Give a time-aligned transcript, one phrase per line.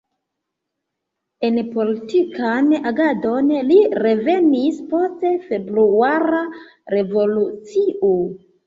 [1.49, 6.45] En politikan agadon li revenis post Februara
[6.99, 8.15] Revolucio.